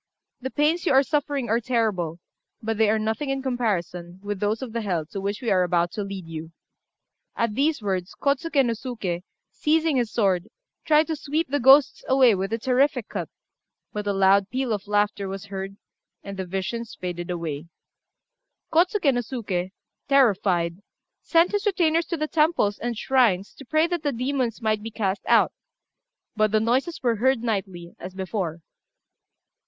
[0.41, 2.17] The pains you are suffering are terrible,
[2.59, 5.61] but they are nothing in comparison with those of the hell to which we are
[5.61, 6.51] about to lead you."
[7.35, 10.47] At these words, Kôtsuké no Suké, seizing his sword,
[10.85, 13.29] tried to sweep the ghosts away with a terrific cut;
[13.93, 15.77] but a loud peal of laughter was heard,
[16.23, 17.67] and the visions faded away.
[18.73, 19.69] Kôtsuké no Suké,
[20.09, 20.81] terrified,
[21.21, 24.89] sent his retainers to the temples and shrines to pray that the demons might be
[24.89, 25.51] cast out;
[26.35, 28.61] but the noises were heard nightly, as before.